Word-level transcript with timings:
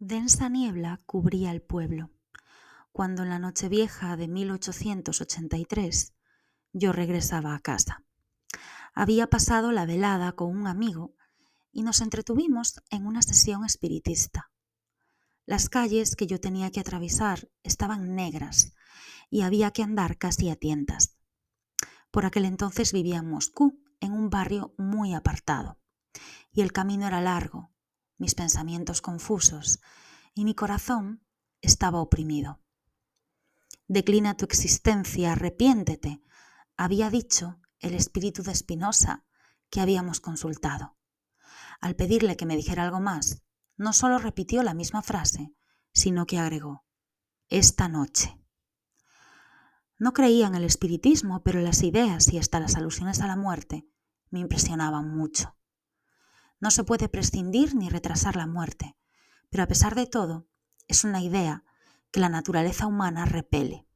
Densa 0.00 0.48
niebla 0.48 1.00
cubría 1.06 1.50
el 1.50 1.60
pueblo, 1.60 2.12
cuando 2.92 3.24
en 3.24 3.30
la 3.30 3.40
Nochevieja 3.40 4.16
de 4.16 4.28
1883 4.28 6.12
yo 6.72 6.92
regresaba 6.92 7.52
a 7.56 7.58
casa. 7.58 8.04
Había 8.94 9.28
pasado 9.28 9.72
la 9.72 9.86
velada 9.86 10.30
con 10.36 10.56
un 10.56 10.68
amigo 10.68 11.16
y 11.72 11.82
nos 11.82 12.00
entretuvimos 12.00 12.80
en 12.90 13.06
una 13.06 13.22
sesión 13.22 13.64
espiritista. 13.64 14.52
Las 15.46 15.68
calles 15.68 16.14
que 16.14 16.28
yo 16.28 16.38
tenía 16.38 16.70
que 16.70 16.78
atravesar 16.78 17.48
estaban 17.64 18.14
negras 18.14 18.74
y 19.30 19.40
había 19.40 19.72
que 19.72 19.82
andar 19.82 20.16
casi 20.16 20.48
a 20.48 20.54
tientas. 20.54 21.16
Por 22.12 22.24
aquel 22.24 22.44
entonces 22.44 22.92
vivía 22.92 23.16
en 23.16 23.28
Moscú, 23.28 23.82
en 23.98 24.12
un 24.12 24.30
barrio 24.30 24.76
muy 24.78 25.12
apartado, 25.14 25.80
y 26.52 26.60
el 26.60 26.70
camino 26.70 27.04
era 27.08 27.20
largo, 27.20 27.72
mis 28.18 28.34
pensamientos 28.34 29.00
confusos, 29.00 29.80
y 30.34 30.44
mi 30.44 30.54
corazón 30.54 31.24
estaba 31.60 32.00
oprimido. 32.00 32.60
Declina 33.86 34.36
tu 34.36 34.44
existencia, 34.44 35.32
arrepiéntete, 35.32 36.22
había 36.76 37.10
dicho 37.10 37.60
el 37.80 37.94
espíritu 37.94 38.42
de 38.42 38.54
Spinoza 38.54 39.24
que 39.70 39.80
habíamos 39.80 40.20
consultado. 40.20 40.96
Al 41.80 41.96
pedirle 41.96 42.36
que 42.36 42.46
me 42.46 42.56
dijera 42.56 42.84
algo 42.84 43.00
más, 43.00 43.42
no 43.76 43.92
solo 43.92 44.18
repitió 44.18 44.62
la 44.62 44.74
misma 44.74 45.02
frase, 45.02 45.54
sino 45.92 46.26
que 46.26 46.38
agregó, 46.38 46.84
esta 47.48 47.88
noche. 47.88 48.38
No 49.98 50.12
creía 50.12 50.46
en 50.46 50.54
el 50.54 50.64
espiritismo, 50.64 51.42
pero 51.42 51.60
las 51.60 51.82
ideas 51.82 52.32
y 52.32 52.38
hasta 52.38 52.60
las 52.60 52.76
alusiones 52.76 53.20
a 53.20 53.26
la 53.26 53.36
muerte 53.36 53.88
me 54.30 54.40
impresionaban 54.40 55.16
mucho. 55.16 55.57
No 56.60 56.70
se 56.70 56.84
puede 56.84 57.08
prescindir 57.08 57.74
ni 57.74 57.88
retrasar 57.88 58.36
la 58.36 58.46
muerte, 58.46 58.96
pero 59.50 59.62
a 59.62 59.66
pesar 59.66 59.94
de 59.94 60.06
todo, 60.06 60.46
es 60.86 61.04
una 61.04 61.22
idea 61.22 61.64
que 62.10 62.20
la 62.20 62.28
naturaleza 62.28 62.86
humana 62.86 63.24
repele. 63.24 63.86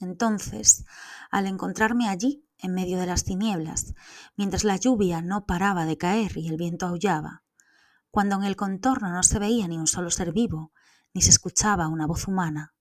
Entonces, 0.00 0.84
al 1.30 1.46
encontrarme 1.46 2.08
allí, 2.08 2.46
en 2.58 2.72
medio 2.74 2.98
de 2.98 3.06
las 3.06 3.24
tinieblas, 3.24 3.94
mientras 4.36 4.64
la 4.64 4.76
lluvia 4.76 5.20
no 5.20 5.44
paraba 5.46 5.86
de 5.86 5.98
caer 5.98 6.36
y 6.36 6.48
el 6.48 6.56
viento 6.56 6.86
aullaba, 6.86 7.42
cuando 8.10 8.36
en 8.36 8.44
el 8.44 8.56
contorno 8.56 9.10
no 9.10 9.22
se 9.22 9.38
veía 9.38 9.66
ni 9.66 9.76
un 9.76 9.86
solo 9.86 10.10
ser 10.10 10.32
vivo, 10.32 10.72
ni 11.12 11.22
se 11.22 11.30
escuchaba 11.30 11.88
una 11.88 12.06
voz 12.06 12.28
humana, 12.28 12.74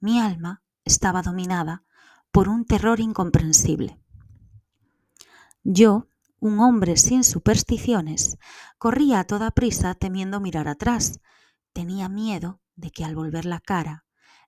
mi 0.00 0.20
alma 0.20 0.62
estaba 0.84 1.22
dominada 1.22 1.84
por 2.30 2.48
un 2.48 2.64
terror 2.64 3.00
incomprensible. 3.00 4.00
Yo 5.62 6.08
un 6.44 6.60
hombre 6.60 6.98
sin 6.98 7.24
supersticiones, 7.24 8.36
corría 8.76 9.20
a 9.20 9.24
toda 9.24 9.50
prisa 9.50 9.94
temiendo 9.94 10.40
mirar 10.40 10.68
atrás. 10.68 11.20
Tenía 11.72 12.10
miedo 12.10 12.60
de 12.76 12.90
que 12.90 13.02
al 13.02 13.14
volver 13.14 13.46
la 13.46 13.60
cara, 13.60 14.04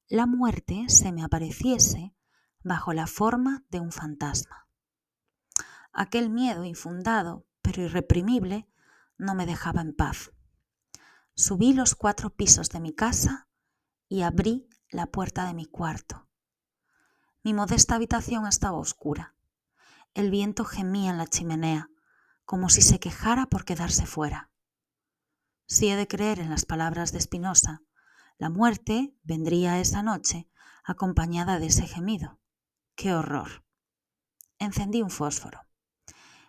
la 0.06 0.26
muerte 0.26 0.84
se 0.88 1.10
me 1.10 1.24
apareciese 1.24 2.14
bajo 2.62 2.92
la 2.92 3.06
forma 3.06 3.64
de 3.70 3.80
un 3.80 3.92
fantasma. 3.92 4.68
Aquel 5.90 6.28
miedo 6.28 6.64
infundado, 6.64 7.46
pero 7.62 7.80
irreprimible, 7.80 8.68
no 9.16 9.34
me 9.34 9.46
dejaba 9.46 9.80
en 9.80 9.96
paz. 9.96 10.32
Subí 11.34 11.72
los 11.72 11.94
cuatro 11.94 12.28
pisos 12.28 12.68
de 12.68 12.80
mi 12.80 12.94
casa 12.94 13.48
y 14.06 14.20
abrí 14.20 14.68
la 14.90 15.06
puerta 15.06 15.46
de 15.46 15.54
mi 15.54 15.64
cuarto. 15.64 16.28
Mi 17.42 17.54
modesta 17.54 17.94
habitación 17.94 18.46
estaba 18.46 18.76
oscura. 18.76 19.35
El 20.16 20.30
viento 20.30 20.64
gemía 20.64 21.10
en 21.10 21.18
la 21.18 21.26
chimenea, 21.26 21.90
como 22.46 22.70
si 22.70 22.80
se 22.80 22.98
quejara 22.98 23.44
por 23.50 23.66
quedarse 23.66 24.06
fuera. 24.06 24.50
Si 25.66 25.90
he 25.90 25.96
de 25.96 26.08
creer 26.08 26.40
en 26.40 26.48
las 26.48 26.64
palabras 26.64 27.12
de 27.12 27.20
Spinoza, 27.20 27.82
la 28.38 28.48
muerte 28.48 29.14
vendría 29.24 29.78
esa 29.78 30.02
noche 30.02 30.48
acompañada 30.84 31.58
de 31.58 31.66
ese 31.66 31.86
gemido. 31.86 32.40
¡Qué 32.94 33.12
horror! 33.12 33.62
Encendí 34.58 35.02
un 35.02 35.10
fósforo. 35.10 35.66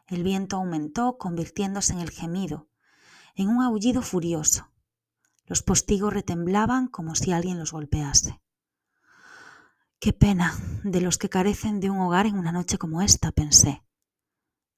El 0.06 0.24
viento 0.24 0.56
aumentó, 0.56 1.18
convirtiéndose 1.18 1.92
en 1.92 2.00
el 2.00 2.12
gemido, 2.12 2.70
en 3.36 3.50
un 3.50 3.62
aullido 3.62 4.02
furioso. 4.02 4.72
Los 5.46 5.62
postigos 5.62 6.14
retemblaban 6.14 6.88
como 6.88 7.16
si 7.16 7.34
alguien 7.34 7.60
los 7.60 7.74
golpease. 7.74 8.40
Qué 10.00 10.14
pena 10.14 10.54
de 10.84 11.02
los 11.02 11.18
que 11.18 11.28
carecen 11.28 11.80
de 11.80 11.90
un 11.90 12.00
hogar 12.00 12.28
en 12.28 12.38
una 12.38 12.52
noche 12.52 12.78
como 12.78 13.02
esta, 13.02 13.32
pensé. 13.32 13.84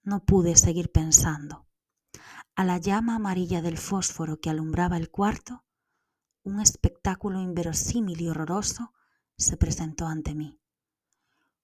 No 0.01 0.23
pude 0.23 0.55
seguir 0.55 0.93
pensando. 0.93 1.67
A 2.55 2.63
la 2.63 2.77
llama 2.77 3.15
amarilla 3.15 3.61
del 3.61 3.77
fósforo 3.77 4.39
que 4.39 4.49
alumbraba 4.49 4.95
el 4.95 5.11
cuarto, 5.11 5.65
un 6.43 6.61
espectáculo 6.61 7.41
inverosímil 7.41 8.21
y 8.21 8.29
horroroso 8.29 8.93
se 9.37 9.57
presentó 9.57 10.07
ante 10.07 10.35
mí. 10.35 10.61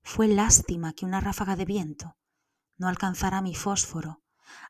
Fue 0.04 0.28
lástima 0.28 0.92
que 0.92 1.06
una 1.06 1.22
ráfaga 1.22 1.56
de 1.56 1.64
viento 1.64 2.18
no 2.78 2.90
alcanzara 2.90 3.42
mi 3.42 3.56
fósforo, 3.56 4.22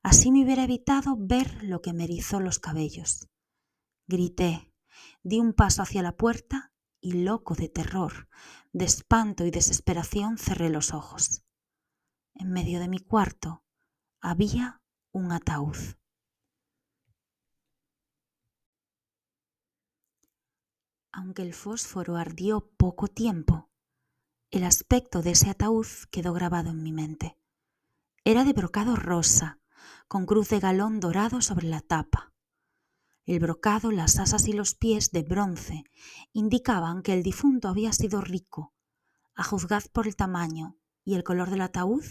así 0.04 0.32
me 0.32 0.44
hubiera 0.44 0.64
evitado 0.64 1.16
ver 1.18 1.64
lo 1.64 1.82
que 1.82 1.92
me 1.92 2.04
erizó 2.04 2.40
los 2.40 2.60
cabellos. 2.60 3.30
Grité, 4.06 4.72
di 5.24 5.40
un 5.40 5.54
paso 5.54 5.82
hacia 5.82 6.04
la 6.04 6.16
puerta 6.16 6.72
y 7.02 7.24
loco 7.24 7.56
de 7.56 7.68
terror, 7.68 8.30
de 8.76 8.84
espanto 8.84 9.46
y 9.46 9.52
desesperación 9.52 10.38
cerré 10.38 10.70
los 10.70 10.94
ojos. 10.94 11.46
En 12.34 12.52
medio 12.52 12.82
de 12.82 12.90
mi 12.90 13.00
cuarto 13.00 13.64
había 14.20 14.82
un 15.14 15.32
ataúd. 15.32 15.78
Aunque 21.14 21.44
el 21.44 21.54
fósforo 21.54 22.18
ardió 22.18 22.70
poco 22.76 23.08
tiempo, 23.08 23.70
el 24.52 24.66
aspecto 24.66 25.22
de 25.22 25.32
ese 25.32 25.50
ataúd 25.50 25.88
quedó 26.12 26.34
grabado 26.34 26.72
en 26.72 26.84
mi 26.84 26.92
mente. 26.92 27.40
Era 28.26 28.44
de 28.44 28.52
brocado 28.52 28.98
rosa, 28.98 29.62
con 30.10 30.26
cruz 30.26 30.50
de 30.50 30.60
galón 30.60 31.00
dorado 31.00 31.40
sobre 31.40 31.68
la 31.68 31.80
tapa. 31.80 32.35
El 33.26 33.40
brocado, 33.40 33.92
las 33.92 34.20
asas 34.20 34.48
y 34.48 34.54
los 34.54 34.76
pies 34.76 35.10
de 35.10 35.24
bronce 35.24 35.84
indicaban 36.32 37.02
que 37.02 37.12
el 37.12 37.24
difunto 37.24 37.70
había 37.70 37.92
sido 37.92 38.22
rico. 38.22 38.76
A 39.34 39.44
juzgar 39.44 39.82
por 39.92 40.06
el 40.06 40.16
tamaño 40.16 40.78
y 41.04 41.16
el 41.16 41.24
color 41.24 41.50
del 41.50 41.62
ataúd, 41.62 42.04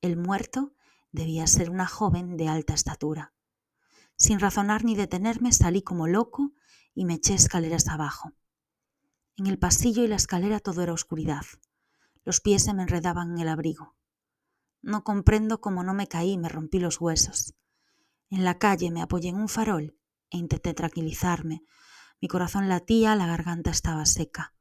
el 0.00 0.16
muerto 0.16 0.72
debía 1.12 1.46
ser 1.46 1.68
una 1.68 1.86
joven 1.86 2.38
de 2.38 2.48
alta 2.48 2.72
estatura. 2.72 3.34
Sin 4.16 4.40
razonar 4.40 4.84
ni 4.84 4.96
detenerme, 4.96 5.52
salí 5.52 5.82
como 5.82 6.08
loco 6.08 6.54
y 6.94 7.04
me 7.04 7.14
eché 7.14 7.34
escaleras 7.34 7.86
abajo. 7.88 8.32
En 9.36 9.48
el 9.48 9.58
pasillo 9.58 10.02
y 10.02 10.08
la 10.08 10.16
escalera 10.16 10.60
todo 10.60 10.82
era 10.82 10.94
oscuridad. 10.94 11.44
Los 12.24 12.40
pies 12.40 12.64
se 12.64 12.72
me 12.72 12.82
enredaban 12.84 13.32
en 13.32 13.40
el 13.40 13.48
abrigo. 13.48 13.96
No 14.80 15.04
comprendo 15.04 15.60
cómo 15.60 15.84
no 15.84 15.92
me 15.92 16.08
caí 16.08 16.32
y 16.32 16.38
me 16.38 16.48
rompí 16.48 16.78
los 16.78 17.02
huesos. 17.02 17.54
En 18.30 18.44
la 18.44 18.58
calle 18.58 18.90
me 18.90 19.02
apoyé 19.02 19.28
en 19.28 19.36
un 19.36 19.48
farol 19.48 19.97
e 20.30 20.36
intenté 20.36 20.74
tranquilizarme. 20.74 21.62
Mi 22.20 22.28
corazón 22.28 22.68
latía, 22.68 23.14
la 23.14 23.26
garganta 23.26 23.70
estaba 23.70 24.04
seca. 24.06 24.54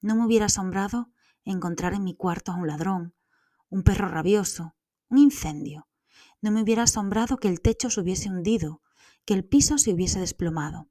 No 0.00 0.14
me 0.16 0.24
hubiera 0.26 0.46
asombrado 0.46 1.12
encontrar 1.44 1.94
en 1.94 2.04
mi 2.04 2.14
cuarto 2.14 2.52
a 2.52 2.56
un 2.56 2.66
ladrón, 2.66 3.14
un 3.68 3.82
perro 3.82 4.08
rabioso, 4.08 4.76
un 5.08 5.18
incendio. 5.18 5.88
No 6.40 6.50
me 6.50 6.62
hubiera 6.62 6.84
asombrado 6.84 7.36
que 7.38 7.48
el 7.48 7.60
techo 7.60 7.90
se 7.90 8.00
hubiese 8.00 8.28
hundido, 8.28 8.82
que 9.24 9.34
el 9.34 9.44
piso 9.44 9.78
se 9.78 9.92
hubiese 9.92 10.20
desplomado. 10.20 10.88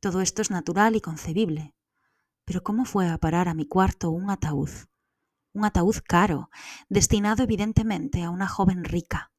Todo 0.00 0.20
esto 0.20 0.42
es 0.42 0.50
natural 0.50 0.96
y 0.96 1.00
concebible. 1.00 1.74
Pero 2.44 2.62
¿cómo 2.62 2.84
fue 2.84 3.08
a 3.08 3.18
parar 3.18 3.48
a 3.48 3.54
mi 3.54 3.66
cuarto 3.66 4.10
un 4.10 4.30
ataúd? 4.30 4.70
Un 5.52 5.64
ataúd 5.64 5.96
caro, 6.06 6.50
destinado 6.88 7.42
evidentemente 7.42 8.22
a 8.22 8.30
una 8.30 8.46
joven 8.46 8.84
rica 8.84 9.32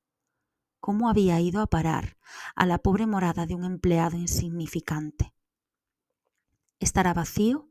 cómo 0.87 1.09
había 1.09 1.41
ido 1.41 1.61
a 1.61 1.67
parar 1.67 2.15
a 2.55 2.65
la 2.65 2.77
pobre 2.77 3.05
morada 3.07 3.45
de 3.45 3.55
un 3.55 3.65
empleado 3.65 4.15
insignificante. 4.15 5.33
¿Estará 6.79 7.13
vacío 7.13 7.69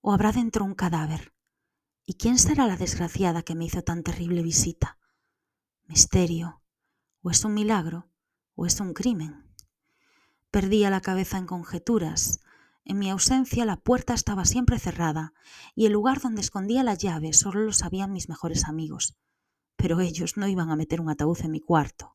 o 0.00 0.12
habrá 0.12 0.30
dentro 0.30 0.64
un 0.64 0.76
cadáver? 0.76 1.34
¿Y 2.06 2.14
quién 2.14 2.38
será 2.38 2.68
la 2.68 2.76
desgraciada 2.76 3.42
que 3.42 3.56
me 3.56 3.64
hizo 3.64 3.82
tan 3.82 4.04
terrible 4.04 4.44
visita? 4.44 5.00
Misterio. 5.86 6.62
¿O 7.22 7.32
es 7.32 7.44
un 7.44 7.54
milagro 7.54 8.08
o 8.54 8.66
es 8.66 8.78
un 8.78 8.94
crimen? 8.94 9.52
Perdía 10.52 10.90
la 10.90 11.00
cabeza 11.00 11.38
en 11.38 11.46
conjeturas. 11.46 12.38
En 12.84 13.00
mi 13.00 13.10
ausencia 13.10 13.64
la 13.64 13.78
puerta 13.80 14.14
estaba 14.14 14.44
siempre 14.44 14.78
cerrada 14.78 15.32
y 15.74 15.86
el 15.86 15.92
lugar 15.92 16.20
donde 16.20 16.42
escondía 16.42 16.84
la 16.84 16.94
llave 16.94 17.32
solo 17.32 17.62
lo 17.62 17.72
sabían 17.72 18.12
mis 18.12 18.28
mejores 18.28 18.66
amigos. 18.66 19.16
Pero 19.74 19.98
ellos 19.98 20.36
no 20.36 20.46
iban 20.46 20.70
a 20.70 20.76
meter 20.76 21.00
un 21.00 21.10
ataúd 21.10 21.40
en 21.40 21.50
mi 21.50 21.58
cuarto. 21.58 22.13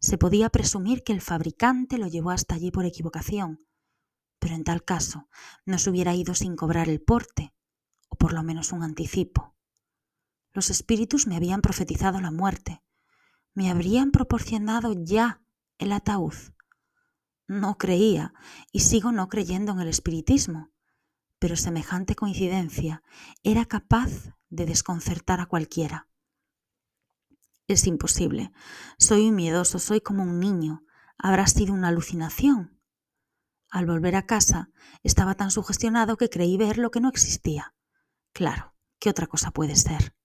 Se 0.00 0.16
podía 0.16 0.48
presumir 0.48 1.02
que 1.02 1.12
el 1.12 1.20
fabricante 1.20 1.98
lo 1.98 2.06
llevó 2.06 2.30
hasta 2.30 2.54
allí 2.54 2.70
por 2.70 2.84
equivocación, 2.84 3.66
pero 4.38 4.54
en 4.54 4.64
tal 4.64 4.84
caso 4.84 5.28
no 5.64 5.78
se 5.78 5.90
hubiera 5.90 6.14
ido 6.14 6.34
sin 6.34 6.56
cobrar 6.56 6.88
el 6.88 7.00
porte, 7.00 7.52
o 8.08 8.16
por 8.16 8.32
lo 8.32 8.42
menos 8.42 8.72
un 8.72 8.82
anticipo. 8.82 9.56
Los 10.52 10.70
espíritus 10.70 11.26
me 11.26 11.36
habían 11.36 11.60
profetizado 11.60 12.20
la 12.20 12.30
muerte, 12.30 12.82
me 13.54 13.70
habrían 13.70 14.10
proporcionado 14.12 14.92
ya 14.92 15.42
el 15.78 15.92
ataúd. 15.92 16.34
No 17.46 17.78
creía 17.78 18.34
y 18.72 18.80
sigo 18.80 19.10
no 19.10 19.28
creyendo 19.28 19.72
en 19.72 19.80
el 19.80 19.88
espiritismo, 19.88 20.70
pero 21.38 21.56
semejante 21.56 22.14
coincidencia 22.14 23.02
era 23.42 23.64
capaz 23.64 24.34
de 24.50 24.66
desconcertar 24.66 25.40
a 25.40 25.46
cualquiera. 25.46 26.07
Es 27.68 27.86
imposible. 27.86 28.50
Soy 28.98 29.28
un 29.28 29.36
miedoso, 29.36 29.78
soy 29.78 30.00
como 30.00 30.22
un 30.22 30.40
niño. 30.40 30.84
¿Habrá 31.18 31.46
sido 31.46 31.74
una 31.74 31.88
alucinación? 31.88 32.80
Al 33.70 33.84
volver 33.84 34.16
a 34.16 34.24
casa, 34.24 34.70
estaba 35.02 35.34
tan 35.34 35.50
sugestionado 35.50 36.16
que 36.16 36.30
creí 36.30 36.56
ver 36.56 36.78
lo 36.78 36.90
que 36.90 37.00
no 37.00 37.10
existía. 37.10 37.74
Claro, 38.32 38.74
¿qué 38.98 39.10
otra 39.10 39.26
cosa 39.26 39.50
puede 39.50 39.76
ser? 39.76 40.16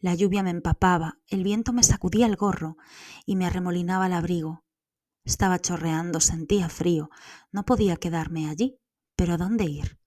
La 0.00 0.14
lluvia 0.14 0.42
me 0.42 0.48
empapaba, 0.48 1.18
el 1.26 1.44
viento 1.44 1.74
me 1.74 1.82
sacudía 1.82 2.24
el 2.24 2.36
gorro 2.36 2.78
y 3.26 3.36
me 3.36 3.44
arremolinaba 3.44 4.06
el 4.06 4.14
abrigo. 4.14 4.64
Estaba 5.24 5.58
chorreando, 5.58 6.20
sentía 6.20 6.70
frío. 6.70 7.10
No 7.52 7.66
podía 7.66 7.96
quedarme 7.96 8.48
allí. 8.48 8.78
¿Pero 9.14 9.34
a 9.34 9.36
dónde 9.36 9.64
ir? 9.64 9.98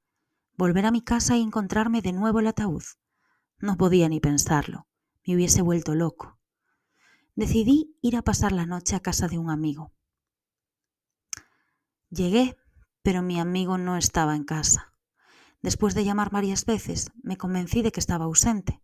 ¿Volver 0.58 0.88
a 0.88 0.92
mi 0.92 1.02
casa 1.02 1.38
y 1.38 1.42
encontrarme 1.42 2.02
de 2.02 2.14
nuevo 2.14 2.40
el 2.40 2.48
ataúd? 2.48 2.84
No 3.60 3.78
podía 3.78 4.10
ni 4.10 4.20
pensarlo. 4.20 4.88
Me 5.28 5.36
hubiese 5.36 5.62
vuelto 5.62 5.94
loco. 5.94 6.39
Decidí 7.36 7.98
ir 8.02 8.18
a 8.18 8.22
pasar 8.22 8.52
la 8.52 8.66
noche 8.66 8.96
a 8.96 9.00
casa 9.00 9.28
de 9.28 9.38
un 9.38 9.50
amigo. 9.50 9.94
Llegué, 12.10 12.58
pero 13.04 13.22
mi 13.22 13.40
amigo 13.40 13.78
no 13.78 13.98
estaba 13.98 14.36
en 14.36 14.44
casa. 14.44 14.94
Después 15.62 15.94
de 15.94 16.06
llamar 16.06 16.32
varias 16.32 16.66
veces, 16.66 17.12
me 17.22 17.38
convencí 17.38 17.82
de 17.82 17.92
que 17.92 18.00
estaba 18.00 18.26
ausente. 18.26 18.82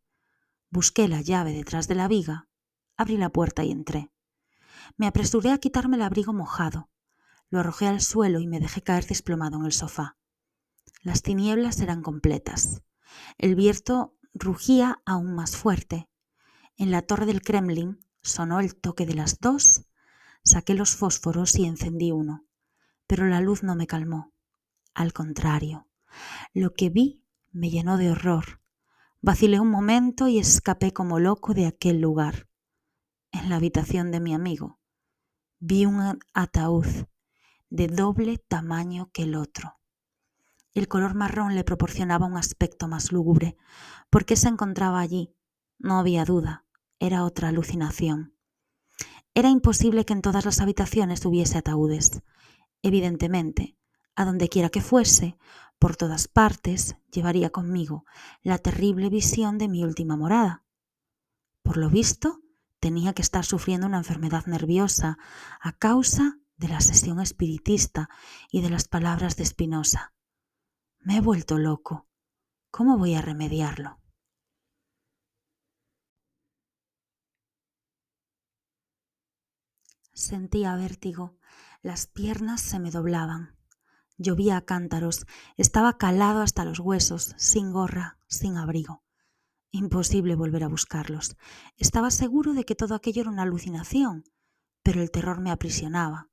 Busqué 0.70 1.08
la 1.08 1.22
llave 1.22 1.54
detrás 1.54 1.88
de 1.88 1.96
la 1.96 2.08
viga, 2.08 2.48
abrí 2.98 3.18
la 3.18 3.30
puerta 3.30 3.64
y 3.64 3.72
entré. 3.72 4.12
Me 4.98 5.08
apresuré 5.08 5.52
a 5.52 5.58
quitarme 5.58 5.96
el 5.96 6.04
abrigo 6.04 6.34
mojado. 6.34 6.90
Lo 7.50 7.60
arrojé 7.60 7.88
al 7.88 8.02
suelo 8.02 8.40
y 8.40 8.48
me 8.48 8.60
dejé 8.60 8.82
caer 8.82 9.06
desplomado 9.06 9.58
en 9.58 9.66
el 9.66 9.72
sofá. 9.72 10.18
Las 11.02 11.22
tinieblas 11.22 11.80
eran 11.80 12.02
completas. 12.02 12.82
El 13.38 13.56
viento 13.56 14.18
rugía 14.34 15.02
aún 15.06 15.34
más 15.34 15.56
fuerte. 15.56 16.10
En 16.78 16.92
la 16.92 17.02
torre 17.02 17.26
del 17.26 17.42
Kremlin 17.42 18.00
sonó 18.26 18.60
el 18.60 18.76
toque 18.76 19.06
de 19.06 19.16
las 19.16 19.40
dos. 19.40 19.86
Saqué 20.44 20.74
los 20.74 20.96
fósforos 20.96 21.56
y 21.56 21.66
encendí 21.66 22.12
uno. 22.12 22.46
Pero 23.08 23.28
la 23.28 23.42
luz 23.42 23.64
no 23.64 23.76
me 23.76 23.88
calmó. 23.88 24.34
Al 24.94 25.14
contrario, 25.14 25.88
lo 26.54 26.74
que 26.74 26.90
vi 26.90 27.24
me 27.52 27.70
llenó 27.70 27.98
de 27.98 28.12
horror. 28.12 28.62
Vacilé 29.22 29.60
un 29.60 29.70
momento 29.70 30.28
y 30.28 30.40
escapé 30.40 30.94
como 30.94 31.20
loco 31.20 31.54
de 31.54 31.66
aquel 31.66 32.00
lugar 32.02 32.48
en 33.36 33.50
la 33.50 33.58
habitación 33.58 34.12
de 34.12 34.20
mi 34.20 34.34
amigo, 34.34 34.80
vi 35.60 35.86
un 35.86 36.20
ataúd 36.34 36.88
de 37.70 37.88
doble 37.88 38.38
tamaño 38.38 39.10
que 39.12 39.24
el 39.24 39.36
otro. 39.36 39.78
El 40.74 40.88
color 40.88 41.16
marrón 41.16 41.56
le 41.56 41.64
proporcionaba 41.64 42.26
un 42.26 42.38
aspecto 42.38 42.88
más 42.88 43.12
lúgubre. 43.12 43.58
¿Por 44.10 44.26
qué 44.26 44.36
se 44.36 44.48
encontraba 44.48 45.00
allí? 45.00 45.36
No 45.80 46.00
había 46.00 46.26
duda, 46.26 46.65
era 47.00 47.24
otra 47.24 47.50
alucinación. 47.50 48.36
Era 49.34 49.50
imposible 49.50 50.06
que 50.06 50.14
en 50.14 50.22
todas 50.22 50.46
las 50.46 50.62
habitaciones 50.62 51.26
hubiese 51.26 51.58
ataúdes. 51.58 52.22
Evidentemente, 52.82 53.78
a 54.16 54.24
donde 54.24 54.48
quiera 54.48 54.70
que 54.70 54.82
fuese, 54.82 55.38
por 55.78 55.98
todas 55.98 56.28
partes, 56.28 56.96
llevaría 57.12 57.50
conmigo 57.50 58.06
la 58.42 58.58
terrible 58.58 59.10
visión 59.10 59.58
de 59.58 59.68
mi 59.68 59.84
última 59.84 60.16
morada. 60.16 60.64
Por 61.64 61.78
lo 61.78 61.90
visto, 61.90 62.42
tenía 62.80 63.14
que 63.14 63.22
estar 63.22 63.44
sufriendo 63.44 63.88
una 63.88 63.98
enfermedad 63.98 64.46
nerviosa 64.46 65.18
a 65.60 65.74
causa 65.74 66.40
de 66.58 66.70
la 66.70 66.80
sesión 66.80 67.20
espiritista 67.20 68.10
y 68.50 68.62
de 68.62 68.70
las 68.70 68.88
palabras 68.88 69.36
de 69.36 69.46
Spinoza. 69.46 70.14
Me 71.00 71.18
he 71.18 71.22
vuelto 71.22 71.58
loco. 71.58 72.08
¿Cómo 72.72 72.98
voy 72.98 73.16
a 73.16 73.22
remediarlo? 73.22 74.00
Sentía 80.16 80.78
vértigo, 80.78 81.36
las 81.82 82.08
piernas 82.08 82.62
se 82.62 82.80
me 82.80 82.90
doblaban. 82.90 83.58
Llovía 84.18 84.56
a 84.56 84.62
cántaros, 84.62 85.26
estaba 85.58 85.98
calado 85.98 86.42
hasta 86.42 86.64
los 86.64 86.80
huesos, 86.80 87.36
sin 87.38 87.74
gorra, 87.74 88.18
sin 88.28 88.56
abrigo. 88.56 89.04
Imposible 89.72 90.36
volver 90.36 90.64
a 90.64 90.70
buscarlos. 90.70 91.36
Estaba 91.76 92.12
seguro 92.12 92.54
de 92.54 92.64
que 92.64 92.76
todo 92.76 92.96
aquello 92.96 93.24
era 93.24 93.30
una 93.30 93.42
alucinación, 93.42 94.24
pero 94.84 95.02
el 95.02 95.12
terror 95.12 95.42
me 95.42 95.52
aprisionaba. 95.52 96.30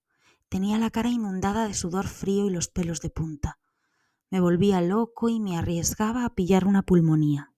Tenía 0.49 0.79
la 0.79 0.91
cara 0.91 1.09
inundada 1.09 1.67
de 1.67 1.75
sudor 1.75 2.07
frío 2.07 2.47
y 2.47 2.51
los 2.51 2.69
pelos 2.69 3.01
de 3.01 3.11
punta. 3.11 3.59
Me 4.31 4.39
volvía 4.39 4.81
loco 4.81 5.29
y 5.29 5.41
me 5.41 5.59
arriesgaba 5.59 6.25
a 6.25 6.35
pillar 6.37 6.67
una 6.67 6.83
pulmonía. 6.83 7.53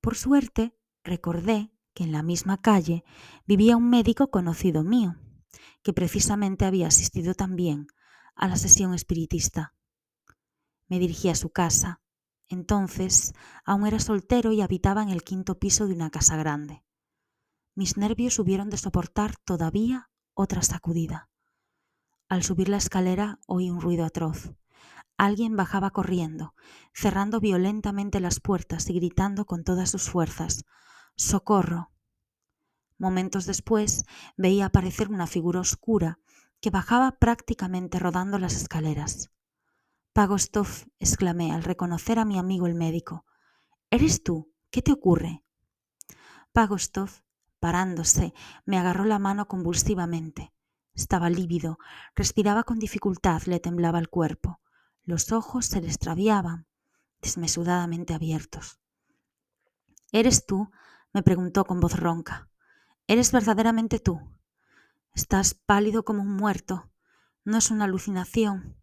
Por 0.00 0.16
suerte, 0.16 0.74
recordé 1.04 1.70
que 1.94 2.04
en 2.04 2.12
la 2.12 2.22
misma 2.22 2.60
calle 2.60 3.04
vivía 3.46 3.76
un 3.76 3.90
médico 3.90 4.30
conocido 4.30 4.82
mío, 4.82 5.16
que 5.82 5.92
precisamente 5.92 6.64
había 6.64 6.88
asistido 6.88 7.34
también 7.34 7.86
a 8.34 8.48
la 8.48 8.56
sesión 8.56 8.94
espiritista. 8.94 9.74
Me 10.88 10.98
dirigí 10.98 11.28
a 11.28 11.34
su 11.34 11.50
casa, 11.50 12.00
entonces 12.48 13.32
aún 13.64 13.86
era 13.86 14.00
soltero 14.00 14.52
y 14.52 14.60
habitaba 14.60 15.02
en 15.02 15.10
el 15.10 15.22
quinto 15.22 15.58
piso 15.58 15.86
de 15.86 15.94
una 15.94 16.10
casa 16.10 16.36
grande. 16.36 16.84
Mis 17.74 17.96
nervios 17.96 18.38
hubieron 18.38 18.70
de 18.70 18.76
soportar 18.76 19.36
todavía 19.36 20.10
otra 20.34 20.62
sacudida. 20.62 21.28
Al 22.28 22.42
subir 22.42 22.68
la 22.68 22.76
escalera 22.76 23.38
oí 23.46 23.70
un 23.70 23.80
ruido 23.80 24.04
atroz. 24.04 24.52
Alguien 25.16 25.56
bajaba 25.56 25.90
corriendo, 25.90 26.54
cerrando 26.94 27.40
violentamente 27.40 28.20
las 28.20 28.40
puertas 28.40 28.88
y 28.88 28.94
gritando 28.94 29.44
con 29.44 29.64
todas 29.64 29.90
sus 29.90 30.08
fuerzas 30.08 30.64
¡Socorro! 31.16 31.90
Momentos 32.98 33.46
después 33.46 34.04
veía 34.36 34.66
aparecer 34.66 35.08
una 35.08 35.26
figura 35.26 35.60
oscura 35.60 36.18
que 36.60 36.70
bajaba 36.70 37.12
prácticamente 37.12 37.98
rodando 37.98 38.38
las 38.38 38.54
escaleras. 38.54 39.30
Pagostov, 40.12 40.68
exclamé 40.98 41.52
al 41.52 41.62
reconocer 41.62 42.18
a 42.18 42.24
mi 42.24 42.38
amigo 42.38 42.66
el 42.66 42.74
médico. 42.74 43.24
¿Eres 43.90 44.22
tú? 44.22 44.52
¿Qué 44.70 44.82
te 44.82 44.92
ocurre? 44.92 45.42
Pagostov, 46.52 47.10
parándose, 47.58 48.34
me 48.66 48.76
agarró 48.76 49.04
la 49.04 49.18
mano 49.18 49.46
convulsivamente. 49.46 50.52
Estaba 50.94 51.30
lívido, 51.30 51.78
respiraba 52.14 52.64
con 52.64 52.78
dificultad, 52.78 53.42
le 53.44 53.60
temblaba 53.60 53.98
el 53.98 54.08
cuerpo. 54.08 54.60
Los 55.04 55.32
ojos 55.32 55.66
se 55.66 55.80
le 55.80 55.86
extraviaban, 55.86 56.66
desmesuradamente 57.22 58.12
abiertos. 58.12 58.80
¿Eres 60.12 60.44
tú? 60.44 60.70
Me 61.12 61.22
preguntó 61.22 61.64
con 61.64 61.80
voz 61.80 61.98
ronca. 61.98 62.48
¿Eres 63.06 63.32
verdaderamente 63.32 63.98
tú? 63.98 64.20
Estás 65.14 65.54
pálido 65.54 66.04
como 66.04 66.22
un 66.22 66.34
muerto. 66.36 66.90
No 67.44 67.58
es 67.58 67.70
una 67.70 67.84
alucinación. 67.84 68.76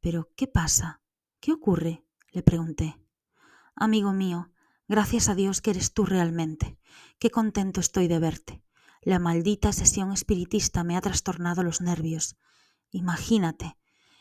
Pero, 0.00 0.30
¿qué 0.36 0.48
pasa? 0.48 1.00
¿Qué 1.40 1.52
ocurre? 1.52 2.04
le 2.32 2.42
pregunté. 2.42 2.98
Amigo 3.76 4.12
mío, 4.12 4.50
gracias 4.88 5.28
a 5.28 5.34
Dios 5.34 5.60
que 5.60 5.70
eres 5.70 5.92
tú 5.92 6.04
realmente. 6.04 6.78
Qué 7.18 7.30
contento 7.30 7.80
estoy 7.80 8.08
de 8.08 8.18
verte. 8.18 8.64
La 9.02 9.18
maldita 9.18 9.72
sesión 9.72 10.12
espiritista 10.12 10.84
me 10.84 10.96
ha 10.96 11.00
trastornado 11.00 11.62
los 11.62 11.80
nervios. 11.80 12.36
Imagínate, 12.90 13.76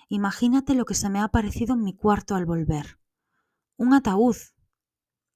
imagínate 0.07 0.75
lo 0.75 0.85
que 0.85 0.93
se 0.93 1.09
me 1.09 1.19
ha 1.19 1.25
aparecido 1.25 1.73
en 1.73 1.83
mi 1.83 1.95
cuarto 1.95 2.35
al 2.35 2.45
volver. 2.45 2.99
Un 3.77 3.93
ataúd. 3.93 4.37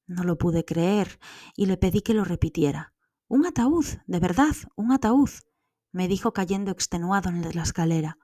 No 0.08 0.24
lo 0.24 0.38
pude 0.38 0.66
creer 0.66 1.20
y 1.56 1.66
le 1.66 1.78
pedí 1.78 2.02
que 2.02 2.14
lo 2.14 2.24
repitiera. 2.24 2.94
Un 3.28 3.46
ataúd, 3.46 3.86
de 4.06 4.20
verdad, 4.20 4.56
un 4.76 4.92
ataúd, 4.92 5.30
me 5.92 6.08
dijo 6.08 6.34
cayendo 6.34 6.72
extenuado 6.72 7.30
en 7.30 7.42
la 7.42 7.64
escalera. 7.64 8.18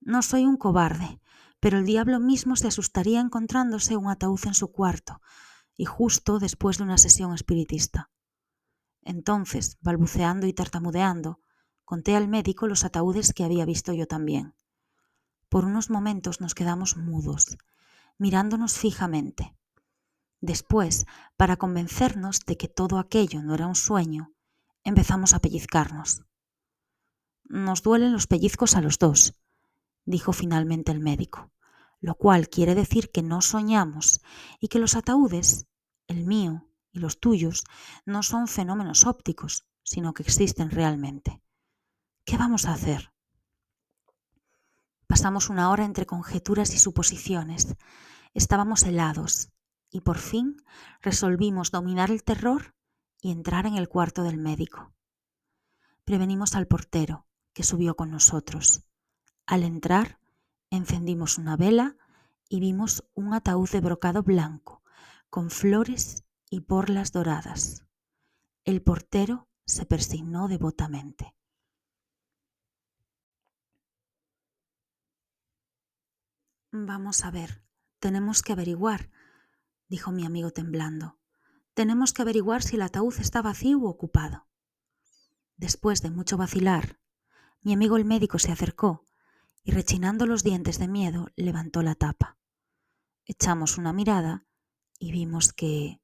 No 0.00 0.22
soy 0.22 0.46
un 0.46 0.56
cobarde, 0.56 1.20
pero 1.60 1.78
el 1.78 1.84
diablo 1.84 2.20
mismo 2.20 2.56
se 2.56 2.68
asustaría 2.68 3.20
encontrándose 3.20 3.96
un 3.96 4.08
ataúd 4.08 4.40
en 4.46 4.54
su 4.54 4.72
cuarto, 4.72 5.20
y 5.76 5.84
justo 5.84 6.38
después 6.38 6.78
de 6.78 6.84
una 6.84 6.96
sesión 6.96 7.34
espiritista. 7.34 8.10
Entonces, 9.02 9.76
balbuceando 9.80 10.46
y 10.46 10.52
tartamudeando, 10.52 11.40
conté 11.84 12.16
al 12.16 12.28
médico 12.28 12.66
los 12.66 12.84
ataúdes 12.84 13.32
que 13.34 13.44
había 13.44 13.64
visto 13.64 13.92
yo 13.92 14.06
también. 14.06 14.54
Por 15.48 15.64
unos 15.64 15.90
momentos 15.90 16.40
nos 16.40 16.54
quedamos 16.54 16.96
mudos, 16.96 17.58
mirándonos 18.18 18.78
fijamente. 18.78 19.56
Después, 20.40 21.06
para 21.36 21.56
convencernos 21.56 22.40
de 22.40 22.56
que 22.56 22.68
todo 22.68 22.98
aquello 22.98 23.42
no 23.42 23.54
era 23.54 23.66
un 23.66 23.74
sueño, 23.74 24.34
empezamos 24.84 25.32
a 25.32 25.40
pellizcarnos. 25.40 26.22
Nos 27.44 27.82
duelen 27.82 28.12
los 28.12 28.26
pellizcos 28.26 28.76
a 28.76 28.80
los 28.80 28.98
dos, 28.98 29.34
dijo 30.04 30.32
finalmente 30.32 30.92
el 30.92 31.00
médico, 31.00 31.52
lo 32.00 32.16
cual 32.16 32.48
quiere 32.48 32.74
decir 32.74 33.10
que 33.10 33.22
no 33.22 33.40
soñamos 33.40 34.20
y 34.60 34.68
que 34.68 34.78
los 34.78 34.94
ataúdes, 34.94 35.66
el 36.06 36.24
mío 36.26 36.68
y 36.92 36.98
los 36.98 37.18
tuyos, 37.18 37.64
no 38.04 38.22
son 38.22 38.46
fenómenos 38.46 39.06
ópticos, 39.06 39.66
sino 39.82 40.12
que 40.12 40.22
existen 40.22 40.70
realmente. 40.70 41.42
¿Qué 42.24 42.36
vamos 42.36 42.66
a 42.66 42.72
hacer? 42.72 43.12
Pasamos 45.06 45.48
una 45.48 45.70
hora 45.70 45.84
entre 45.84 46.04
conjeturas 46.04 46.74
y 46.74 46.78
suposiciones. 46.78 47.76
Estábamos 48.34 48.82
helados 48.82 49.50
y 49.90 50.00
por 50.00 50.18
fin 50.18 50.56
resolvimos 51.00 51.70
dominar 51.70 52.10
el 52.10 52.22
terror 52.22 52.74
y 53.20 53.30
entrar 53.30 53.66
en 53.66 53.76
el 53.76 53.88
cuarto 53.88 54.22
del 54.22 54.36
médico. 54.36 54.92
Prevenimos 56.04 56.54
al 56.54 56.66
portero, 56.66 57.26
que 57.52 57.62
subió 57.62 57.96
con 57.96 58.10
nosotros. 58.10 58.84
Al 59.46 59.62
entrar, 59.62 60.20
encendimos 60.70 61.38
una 61.38 61.56
vela 61.56 61.96
y 62.48 62.60
vimos 62.60 63.08
un 63.14 63.34
ataúd 63.34 63.68
de 63.70 63.80
brocado 63.80 64.22
blanco, 64.22 64.82
con 65.30 65.50
flores 65.50 66.24
y 66.50 66.60
borlas 66.60 67.12
doradas. 67.12 67.86
El 68.64 68.82
portero 68.82 69.48
se 69.64 69.86
persignó 69.86 70.48
devotamente. 70.48 71.34
Vamos 76.72 77.24
a 77.24 77.30
ver, 77.30 77.64
tenemos 78.00 78.42
que 78.42 78.52
averiguar, 78.52 79.10
dijo 79.88 80.12
mi 80.12 80.24
amigo 80.24 80.50
temblando. 80.50 81.18
Tenemos 81.74 82.12
que 82.12 82.22
averiguar 82.22 82.62
si 82.62 82.76
el 82.76 82.82
ataúd 82.82 83.14
está 83.18 83.42
vacío 83.42 83.80
o 83.80 83.88
ocupado. 83.88 84.46
Después 85.56 86.02
de 86.02 86.10
mucho 86.10 86.36
vacilar, 86.36 87.00
mi 87.62 87.72
amigo 87.72 87.96
el 87.96 88.04
médico 88.04 88.38
se 88.38 88.52
acercó 88.52 89.04
y 89.62 89.72
rechinando 89.72 90.26
los 90.26 90.42
dientes 90.42 90.78
de 90.78 90.88
miedo 90.88 91.28
levantó 91.36 91.82
la 91.82 91.94
tapa. 91.94 92.38
Echamos 93.24 93.78
una 93.78 93.92
mirada 93.92 94.46
y 94.98 95.12
vimos 95.12 95.52
que 95.52 96.00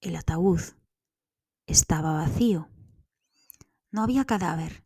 el 0.00 0.16
ataúd 0.16 0.60
estaba 1.66 2.12
vacío. 2.12 2.68
No 3.90 4.02
había 4.02 4.24
cadáver, 4.24 4.84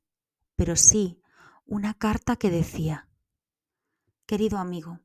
pero 0.56 0.76
sí 0.76 1.22
una 1.66 1.94
carta 1.94 2.36
que 2.36 2.50
decía, 2.50 3.08
Querido 4.26 4.58
amigo, 4.58 5.00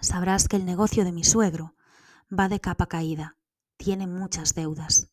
sabrás 0.00 0.48
que 0.48 0.56
el 0.56 0.64
negocio 0.64 1.04
de 1.04 1.12
mi 1.12 1.24
suegro 1.24 1.76
va 2.30 2.48
de 2.48 2.60
capa 2.60 2.86
caída, 2.86 3.36
tiene 3.76 4.06
muchas 4.06 4.54
deudas. 4.54 5.10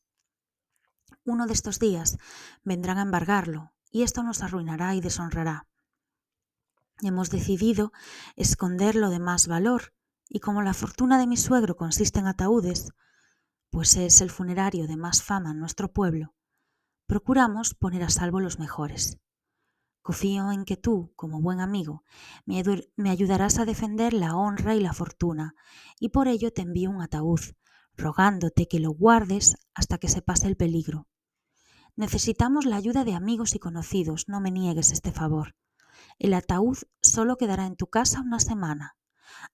Uno 1.24 1.46
de 1.46 1.53
estos 1.53 1.80
días 1.80 2.18
vendrán 2.63 2.98
a 2.98 3.03
embargarlo 3.03 3.74
y 3.91 4.03
esto 4.03 4.24
nos 4.24 4.41
arruinará 4.41 4.96
y 4.96 5.01
deshonrará. 5.01 5.68
Hemos 7.01 7.30
decidido 7.30 7.91
esconder 8.36 8.96
lo 8.96 9.10
de 9.10 9.20
más 9.20 9.48
valor 9.48 9.94
y 10.30 10.39
como 10.39 10.62
la 10.62 10.74
fortuna 10.74 11.20
de 11.20 11.27
mi 11.27 11.38
suegro 11.38 11.75
consiste 11.75 12.20
en 12.20 12.27
ataúdes, 12.27 12.91
pues 13.70 13.96
es 13.96 14.22
el 14.22 14.30
funerario 14.30 14.88
de 14.88 14.98
más 14.98 15.24
fama 15.24 15.51
en 15.51 15.60
nuestro 15.60 15.91
pueblo, 15.91 16.34
procuramos 17.08 17.74
poner 17.74 18.03
a 18.03 18.10
salvo 18.10 18.39
los 18.39 18.60
mejores. 18.60 19.18
Confío 20.01 20.51
en 20.51 20.65
que 20.65 20.77
tú, 20.77 21.13
como 21.15 21.41
buen 21.41 21.60
amigo, 21.60 22.03
me, 22.46 23.10
ayudarás 23.10 23.60
a 23.60 23.65
defender 23.65 24.13
la 24.13 24.36
honra 24.36 24.74
y 24.74 24.79
la 24.79 24.93
fortuna, 24.93 25.53
y 26.00 26.10
por 26.10 26.27
ello 26.27 26.51
te 26.51 26.63
envío 26.63 26.89
un 26.89 27.01
ataúd, 27.01 27.41
rogándote 27.96 28.67
que 28.67 28.79
lo 28.79 28.91
guardes 28.91 29.58
hasta 29.75 30.00
que 30.00 30.10
se 30.10 30.24
pase 30.24 30.48
el 30.48 30.58
peligro. 30.58 31.08
Necesitamos 31.96 32.65
la 32.65 32.77
ayuda 32.77 33.03
de 33.03 33.13
amigos 33.13 33.53
y 33.53 33.60
conocidos, 33.60 34.27
no 34.27 34.41
me 34.41 34.50
niegues 34.50 34.91
este 34.91 35.12
favor. 35.12 35.55
El 36.17 36.34
ataúd 36.34 36.77
solo 37.01 37.38
quedará 37.38 37.67
en 37.67 37.75
tu 37.75 37.88
casa 37.88 38.22
una 38.22 38.39
semana. 38.39 38.96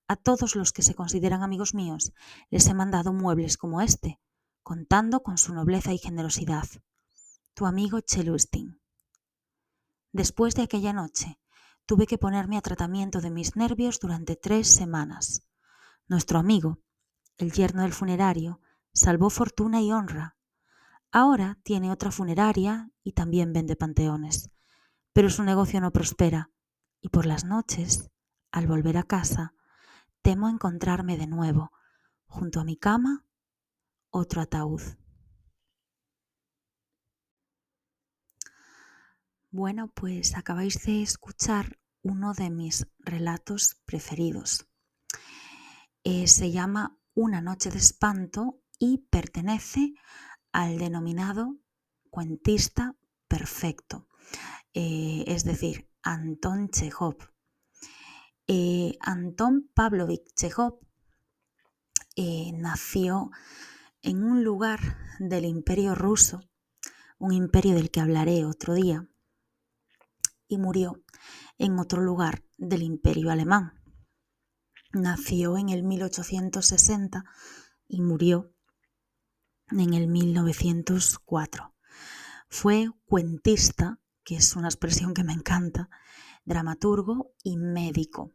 A 0.07 0.15
todos 0.15 0.55
los 0.55 0.71
que 0.71 0.81
se 0.81 0.95
consideran 0.95 1.43
amigos 1.43 1.73
míos 1.73 2.13
les 2.49 2.67
he 2.67 2.73
mandado 2.73 3.11
muebles 3.11 3.57
como 3.57 3.81
este, 3.81 4.19
contando 4.63 5.23
con 5.23 5.37
su 5.37 5.53
nobleza 5.53 5.93
y 5.93 5.97
generosidad. 5.97 6.67
Tu 7.53 7.65
amigo 7.65 7.99
Chelustin. 7.99 8.79
Después 10.17 10.55
de 10.55 10.63
aquella 10.63 10.93
noche, 10.93 11.39
tuve 11.85 12.07
que 12.07 12.17
ponerme 12.17 12.57
a 12.57 12.61
tratamiento 12.61 13.21
de 13.21 13.29
mis 13.29 13.55
nervios 13.55 13.99
durante 13.99 14.35
tres 14.35 14.67
semanas. 14.67 15.43
Nuestro 16.07 16.39
amigo, 16.39 16.79
el 17.37 17.51
yerno 17.51 17.83
del 17.83 17.93
funerario, 17.93 18.59
salvó 18.91 19.29
fortuna 19.29 19.79
y 19.79 19.91
honra. 19.91 20.35
Ahora 21.11 21.59
tiene 21.61 21.91
otra 21.91 22.09
funeraria 22.09 22.89
y 23.03 23.11
también 23.11 23.53
vende 23.53 23.75
panteones. 23.75 24.49
Pero 25.13 25.29
su 25.29 25.43
negocio 25.43 25.81
no 25.81 25.91
prospera 25.91 26.49
y 26.99 27.09
por 27.09 27.27
las 27.27 27.45
noches, 27.45 28.09
al 28.51 28.65
volver 28.65 28.97
a 28.97 29.03
casa, 29.03 29.53
temo 30.23 30.49
encontrarme 30.49 31.15
de 31.15 31.27
nuevo, 31.27 31.71
junto 32.25 32.59
a 32.59 32.63
mi 32.63 32.75
cama, 32.75 33.23
otro 34.09 34.41
ataúd. 34.41 34.81
Bueno, 39.59 39.91
pues 39.91 40.37
acabáis 40.37 40.85
de 40.85 41.01
escuchar 41.01 41.79
uno 42.03 42.35
de 42.35 42.51
mis 42.51 42.85
relatos 42.99 43.81
preferidos. 43.85 44.67
Eh, 46.03 46.27
se 46.27 46.51
llama 46.51 46.99
Una 47.15 47.41
noche 47.41 47.71
de 47.71 47.79
espanto 47.79 48.61
y 48.77 48.99
pertenece 49.09 49.95
al 50.51 50.77
denominado 50.77 51.57
cuentista 52.11 52.97
perfecto, 53.27 54.07
eh, 54.75 55.23
es 55.25 55.43
decir, 55.43 55.89
Anton 56.03 56.69
Chekhov. 56.69 57.17
Eh, 58.45 58.95
Anton 58.99 59.71
Pavlovich 59.73 60.35
Chekhov 60.35 60.77
eh, 62.15 62.51
nació 62.53 63.31
en 64.03 64.23
un 64.23 64.43
lugar 64.43 64.79
del 65.17 65.45
imperio 65.45 65.95
ruso, 65.95 66.41
un 67.17 67.33
imperio 67.33 67.73
del 67.73 67.89
que 67.89 68.01
hablaré 68.01 68.45
otro 68.45 68.75
día, 68.75 69.09
y 70.47 70.57
murió 70.57 71.03
en 71.57 71.79
otro 71.79 72.01
lugar 72.01 72.43
del 72.57 72.83
imperio 72.83 73.31
alemán. 73.31 73.73
Nació 74.93 75.57
en 75.57 75.69
el 75.69 75.83
1860 75.83 77.25
y 77.87 78.01
murió 78.01 78.53
en 79.69 79.93
el 79.93 80.07
1904. 80.07 81.75
Fue 82.49 82.89
cuentista, 83.05 83.99
que 84.23 84.37
es 84.37 84.55
una 84.55 84.69
expresión 84.69 85.13
que 85.13 85.23
me 85.23 85.33
encanta, 85.33 85.89
dramaturgo 86.45 87.33
y 87.43 87.57
médico. 87.57 88.33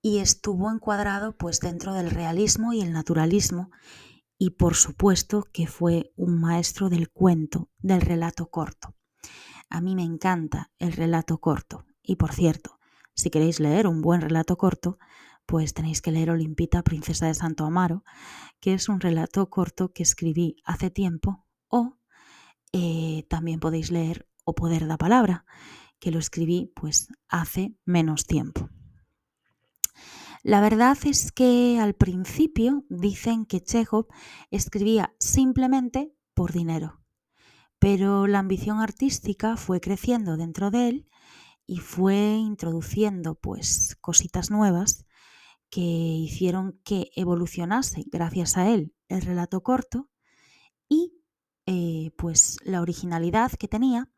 Y 0.00 0.18
estuvo 0.18 0.70
encuadrado 0.70 1.36
pues 1.36 1.60
dentro 1.60 1.92
del 1.92 2.10
realismo 2.10 2.72
y 2.72 2.80
el 2.80 2.92
naturalismo 2.92 3.70
y 4.38 4.50
por 4.50 4.74
supuesto 4.74 5.44
que 5.52 5.66
fue 5.66 6.12
un 6.16 6.40
maestro 6.40 6.88
del 6.88 7.10
cuento, 7.10 7.70
del 7.78 8.00
relato 8.00 8.48
corto. 8.48 8.95
A 9.68 9.80
mí 9.80 9.94
me 9.94 10.04
encanta 10.04 10.70
el 10.78 10.92
relato 10.92 11.38
corto 11.38 11.84
y 12.02 12.16
por 12.16 12.32
cierto, 12.32 12.78
si 13.14 13.30
queréis 13.30 13.60
leer 13.60 13.86
un 13.86 14.00
buen 14.00 14.20
relato 14.20 14.56
corto, 14.56 14.98
pues 15.46 15.74
tenéis 15.74 16.02
que 16.02 16.12
leer 16.12 16.30
Olimpita, 16.30 16.82
Princesa 16.82 17.26
de 17.26 17.34
Santo 17.34 17.64
Amaro, 17.64 18.04
que 18.60 18.74
es 18.74 18.88
un 18.88 19.00
relato 19.00 19.48
corto 19.48 19.92
que 19.92 20.02
escribí 20.02 20.56
hace 20.64 20.90
tiempo, 20.90 21.46
o 21.68 21.96
eh, 22.72 23.26
también 23.28 23.60
podéis 23.60 23.90
leer 23.90 24.28
O 24.44 24.54
Poder 24.54 24.86
da 24.86 24.98
Palabra, 24.98 25.44
que 25.98 26.10
lo 26.10 26.18
escribí 26.18 26.72
pues 26.74 27.08
hace 27.28 27.76
menos 27.84 28.26
tiempo. 28.26 28.68
La 30.42 30.60
verdad 30.60 30.96
es 31.04 31.32
que 31.32 31.78
al 31.80 31.94
principio 31.94 32.84
dicen 32.88 33.46
que 33.46 33.62
Chekhov 33.62 34.06
escribía 34.50 35.14
simplemente 35.18 36.12
por 36.34 36.52
dinero, 36.52 37.00
pero 37.78 38.26
la 38.26 38.38
ambición 38.38 38.80
artística 38.80 39.56
fue 39.56 39.80
creciendo 39.80 40.36
dentro 40.36 40.70
de 40.70 40.88
él 40.88 41.08
y 41.66 41.78
fue 41.78 42.34
introduciendo 42.36 43.34
pues 43.34 43.96
cositas 44.00 44.50
nuevas 44.50 45.04
que 45.70 45.80
hicieron 45.80 46.80
que 46.84 47.10
evolucionase 47.16 48.04
gracias 48.06 48.56
a 48.56 48.68
él 48.70 48.94
el 49.08 49.22
relato 49.22 49.62
corto 49.62 50.08
y 50.88 51.12
eh, 51.66 52.12
pues 52.16 52.58
la 52.62 52.80
originalidad 52.80 53.52
que 53.52 53.68
tenía 53.68 54.08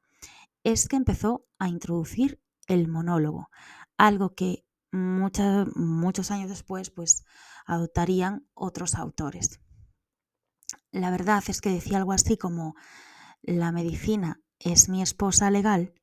es 0.65 0.87
que 0.89 0.97
empezó 0.97 1.47
a 1.59 1.69
introducir 1.69 2.43
el 2.67 2.89
monólogo, 2.89 3.51
algo 3.97 4.35
que 4.35 4.67
muchos 4.91 6.31
años 6.31 6.49
después 6.49 6.91
pues 6.91 7.25
adoptarían 7.67 8.47
otros 8.55 8.95
autores. 8.95 9.61
La 10.91 11.11
verdad 11.11 11.43
es 11.49 11.61
que 11.61 11.71
decía 11.71 11.99
algo 11.99 12.13
así 12.13 12.37
como 12.37 12.75
la 13.43 13.73
medicina 13.73 14.41
es 14.59 14.89
mi 14.89 15.03
esposa 15.03 15.51
legal 15.51 15.95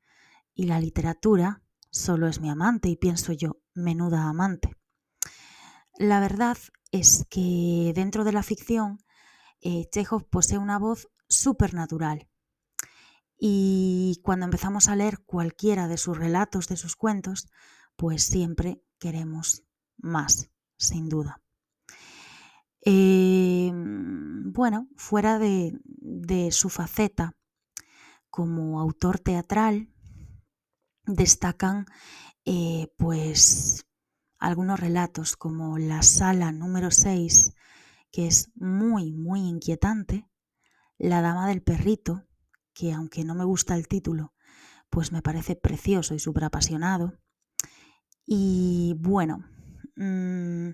y 0.53 0.65
la 0.65 0.79
literatura 0.79 1.61
solo 1.91 2.27
es 2.27 2.39
mi 2.39 2.49
amante 2.49 2.89
y 2.89 2.95
pienso 2.95 3.33
yo, 3.33 3.61
menuda 3.73 4.29
amante. 4.29 4.75
La 5.97 6.19
verdad 6.19 6.57
es 6.91 7.25
que 7.29 7.93
dentro 7.95 8.23
de 8.23 8.31
la 8.31 8.43
ficción, 8.43 8.99
eh, 9.61 9.87
Chekhov 9.91 10.27
posee 10.29 10.57
una 10.57 10.79
voz 10.79 11.09
supernatural. 11.27 12.27
Y 13.37 14.21
cuando 14.23 14.45
empezamos 14.45 14.87
a 14.87 14.95
leer 14.95 15.19
cualquiera 15.25 15.87
de 15.87 15.97
sus 15.97 16.17
relatos, 16.17 16.67
de 16.67 16.77
sus 16.77 16.95
cuentos, 16.95 17.47
pues 17.95 18.23
siempre 18.23 18.81
queremos 18.99 19.63
más, 19.97 20.51
sin 20.77 21.09
duda. 21.09 21.44
Em, 22.87 24.53
bueno, 24.53 24.87
fuera 24.95 25.39
de, 25.39 25.79
de 25.83 26.51
su 26.51 26.69
faceta 26.69 27.35
como 28.29 28.79
autor 28.79 29.17
teatral, 29.17 29.89
destacan 31.07 31.85
eh, 32.45 32.93
pues 32.97 33.87
algunos 34.37 34.79
relatos 34.79 35.35
como 35.35 35.79
la 35.79 36.03
sala 36.03 36.51
número 36.51 36.91
6, 36.91 37.55
que 38.11 38.27
es 38.27 38.51
muy, 38.53 39.13
muy 39.13 39.41
inquietante, 39.41 40.29
La 40.99 41.21
Dama 41.21 41.47
del 41.47 41.63
Perrito, 41.63 42.27
que 42.73 42.93
aunque 42.93 43.23
no 43.23 43.33
me 43.33 43.45
gusta 43.45 43.75
el 43.75 43.87
título, 43.87 44.35
pues 44.91 45.11
me 45.11 45.23
parece 45.23 45.55
precioso 45.55 46.13
y 46.13 46.19
súper 46.19 46.43
apasionado. 46.43 47.17
Y 48.27 48.95
bueno, 48.99 49.43
mm, 49.95 50.69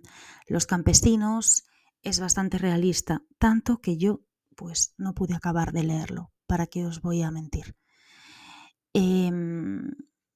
Los 0.48 0.66
campesinos 0.66 1.64
es 2.04 2.20
bastante 2.20 2.58
realista, 2.58 3.24
tanto 3.38 3.80
que 3.80 3.98
yo 3.98 4.22
pues 4.56 4.94
no 4.98 5.14
pude 5.14 5.34
acabar 5.34 5.72
de 5.72 5.84
leerlo, 5.84 6.32
¿para 6.48 6.68
qué 6.68 6.86
os 6.86 7.02
voy 7.02 7.22
a 7.22 7.32
mentir? 7.32 7.76
Em, 8.94 9.92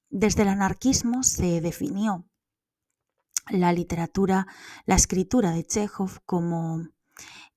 desde 0.10 0.44
el 0.44 0.48
anarquismo 0.48 1.24
se 1.24 1.62
definió 1.62 2.26
la 3.50 3.74
literatura, 3.74 4.48
la 4.86 4.96
escritura 4.96 5.52
de 5.52 5.66
Chekhov 5.66 6.22
como 6.26 6.88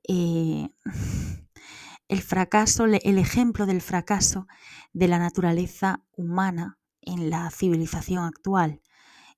eh, 0.09 0.69
el 2.09 2.23
fracaso, 2.23 2.87
el 2.87 3.19
ejemplo 3.19 3.67
del 3.67 3.81
fracaso 3.81 4.47
de 4.93 5.09
la 5.09 5.19
naturaleza 5.19 6.05
humana 6.13 6.79
en 7.01 7.31
la 7.31 7.51
civilización 7.51 8.25
actual. 8.25 8.83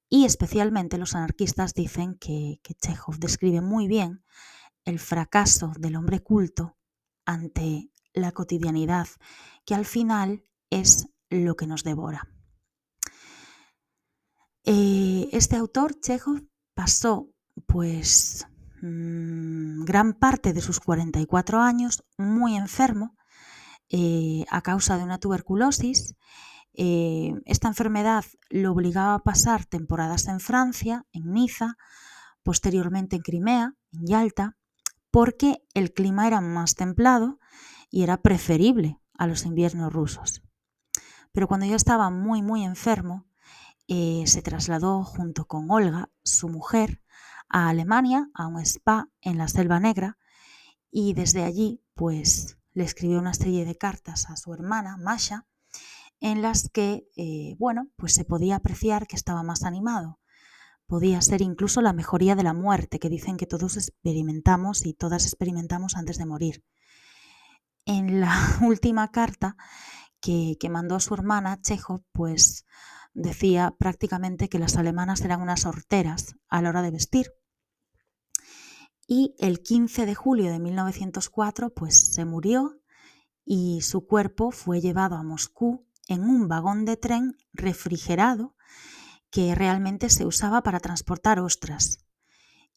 Y 0.08 0.24
especialmente 0.24 0.98
los 0.98 1.14
anarquistas 1.14 1.72
dicen 1.74 2.16
que, 2.16 2.58
que 2.64 2.74
Chekhov 2.74 3.18
describe 3.18 3.60
muy 3.60 3.86
bien 3.86 4.24
el 4.84 4.98
fracaso 4.98 5.72
del 5.78 5.96
hombre 5.96 6.20
culto 6.20 6.76
ante 7.24 7.90
la 8.12 8.32
cotidianidad, 8.32 9.08
que 9.64 9.74
al 9.74 9.84
final 9.84 10.44
es 10.70 11.08
lo 11.28 11.56
que 11.56 11.66
nos 11.66 11.84
devora. 11.84 12.28
Eh, 14.64 15.28
este 15.32 15.56
autor, 15.56 15.98
Chekhov, 16.00 16.42
pasó 16.74 17.30
pues 17.66 18.46
mm, 18.82 19.84
gran 19.84 20.14
parte 20.14 20.52
de 20.52 20.60
sus 20.60 20.80
44 20.80 21.60
años 21.60 22.04
muy 22.18 22.56
enfermo 22.56 23.16
eh, 23.88 24.44
a 24.50 24.62
causa 24.62 24.96
de 24.96 25.04
una 25.04 25.18
tuberculosis. 25.18 26.14
Eh, 26.74 27.34
esta 27.46 27.68
enfermedad 27.68 28.24
lo 28.48 28.72
obligaba 28.72 29.14
a 29.14 29.22
pasar 29.22 29.66
temporadas 29.66 30.28
en 30.28 30.40
Francia, 30.40 31.04
en 31.12 31.32
Niza, 31.32 31.76
posteriormente 32.42 33.16
en 33.16 33.22
Crimea, 33.22 33.74
en 33.92 34.06
Yalta, 34.06 34.56
porque 35.10 35.62
el 35.74 35.92
clima 35.92 36.26
era 36.26 36.40
más 36.40 36.74
templado 36.74 37.38
y 37.90 38.02
era 38.02 38.22
preferible 38.22 39.00
a 39.14 39.26
los 39.26 39.44
inviernos 39.44 39.92
rusos. 39.92 40.42
Pero 41.32 41.48
cuando 41.48 41.66
ya 41.66 41.76
estaba 41.76 42.10
muy, 42.10 42.42
muy 42.42 42.64
enfermo, 42.64 43.26
eh, 43.88 44.24
se 44.26 44.42
trasladó 44.42 45.04
junto 45.04 45.46
con 45.46 45.70
Olga, 45.70 46.10
su 46.22 46.48
mujer, 46.48 47.02
a 47.48 47.68
Alemania, 47.68 48.30
a 48.34 48.46
un 48.46 48.60
spa 48.60 49.08
en 49.20 49.36
la 49.36 49.48
Selva 49.48 49.80
Negra, 49.80 50.16
y 50.90 51.14
desde 51.14 51.42
allí, 51.42 51.82
pues, 51.94 52.58
le 52.72 52.84
escribió 52.84 53.18
una 53.18 53.34
serie 53.34 53.64
de 53.64 53.76
cartas 53.76 54.30
a 54.30 54.36
su 54.36 54.54
hermana, 54.54 54.96
Masha, 54.96 55.46
en 56.20 56.42
las 56.42 56.68
que, 56.68 57.08
eh, 57.16 57.56
bueno, 57.58 57.88
pues 57.96 58.14
se 58.14 58.24
podía 58.24 58.56
apreciar 58.56 59.06
que 59.06 59.16
estaba 59.16 59.42
más 59.42 59.64
animado, 59.64 60.20
podía 60.90 61.22
ser 61.22 61.40
incluso 61.40 61.80
la 61.82 61.92
mejoría 61.92 62.34
de 62.34 62.42
la 62.42 62.52
muerte 62.52 62.98
que 62.98 63.08
dicen 63.08 63.36
que 63.36 63.46
todos 63.46 63.76
experimentamos 63.76 64.84
y 64.84 64.92
todas 64.92 65.24
experimentamos 65.24 65.94
antes 65.94 66.18
de 66.18 66.26
morir. 66.26 66.64
En 67.86 68.20
la 68.20 68.34
última 68.62 69.12
carta 69.12 69.56
que, 70.20 70.58
mandó 70.68 70.96
a 70.96 71.00
su 71.00 71.14
hermana, 71.14 71.60
Chejo, 71.62 72.02
pues 72.10 72.66
decía 73.14 73.72
prácticamente 73.78 74.48
que 74.48 74.58
las 74.58 74.76
alemanas 74.76 75.20
eran 75.20 75.40
unas 75.40 75.64
horteras 75.64 76.34
a 76.48 76.60
la 76.60 76.70
hora 76.70 76.82
de 76.82 76.90
vestir. 76.90 77.34
Y 79.06 79.36
el 79.38 79.62
15 79.62 80.06
de 80.06 80.14
julio 80.16 80.50
de 80.50 80.58
1904 80.58 81.72
pues 81.72 82.14
se 82.14 82.24
murió 82.24 82.80
y 83.44 83.82
su 83.82 84.08
cuerpo 84.08 84.50
fue 84.50 84.80
llevado 84.80 85.14
a 85.14 85.22
Moscú 85.22 85.86
en 86.08 86.24
un 86.24 86.48
vagón 86.48 86.84
de 86.84 86.96
tren 86.96 87.36
refrigerado 87.52 88.56
que 89.30 89.54
realmente 89.54 90.10
se 90.10 90.26
usaba 90.26 90.62
para 90.62 90.80
transportar 90.80 91.38
ostras. 91.40 92.04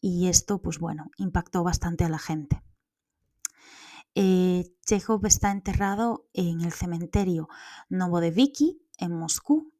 Y 0.00 0.28
esto, 0.28 0.60
pues 0.60 0.78
bueno, 0.78 1.10
impactó 1.16 1.64
bastante 1.64 2.04
a 2.04 2.08
la 2.08 2.18
gente. 2.18 2.62
Eh, 4.14 4.72
Chekhov 4.86 5.26
está 5.26 5.50
enterrado 5.50 6.28
en 6.32 6.60
el 6.60 6.72
cementerio 6.72 7.48
Novodeviki, 7.88 8.80
en 8.98 9.12
Moscú, 9.12 9.72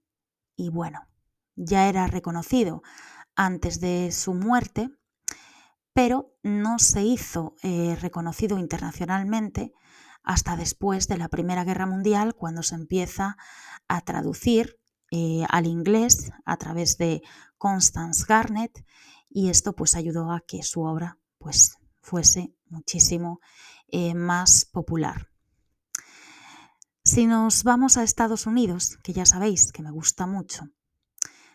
y 0.56 0.70
bueno, 0.70 1.06
ya 1.54 1.88
era 1.88 2.06
reconocido 2.08 2.82
antes 3.36 3.80
de 3.80 4.10
su 4.12 4.34
muerte, 4.34 4.90
pero 5.92 6.34
no 6.42 6.80
se 6.80 7.02
hizo 7.04 7.54
eh, 7.62 7.96
reconocido 8.00 8.58
internacionalmente 8.58 9.72
hasta 10.24 10.56
después 10.56 11.06
de 11.06 11.18
la 11.18 11.28
Primera 11.28 11.64
Guerra 11.64 11.86
Mundial, 11.86 12.34
cuando 12.34 12.62
se 12.62 12.74
empieza 12.74 13.36
a 13.86 14.00
traducir 14.00 14.80
eh, 15.16 15.46
al 15.48 15.68
inglés 15.68 16.32
a 16.44 16.56
través 16.56 16.98
de 16.98 17.22
Constance 17.56 18.24
Garnett 18.26 18.84
y 19.28 19.48
esto 19.48 19.72
pues 19.72 19.94
ayudó 19.94 20.32
a 20.32 20.40
que 20.40 20.64
su 20.64 20.82
obra 20.82 21.20
pues 21.38 21.76
fuese 22.00 22.52
muchísimo 22.66 23.38
eh, 23.86 24.14
más 24.14 24.64
popular. 24.64 25.30
Si 27.04 27.26
nos 27.26 27.62
vamos 27.62 27.96
a 27.96 28.02
Estados 28.02 28.48
Unidos, 28.48 28.98
que 29.04 29.12
ya 29.12 29.24
sabéis 29.24 29.70
que 29.70 29.84
me 29.84 29.92
gusta 29.92 30.26
mucho, 30.26 30.64